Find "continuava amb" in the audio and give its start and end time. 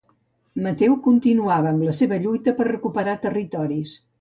1.09-1.85